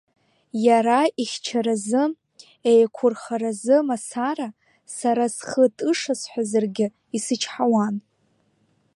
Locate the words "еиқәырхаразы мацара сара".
2.69-5.25